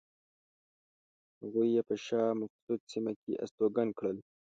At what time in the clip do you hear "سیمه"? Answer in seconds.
2.91-3.13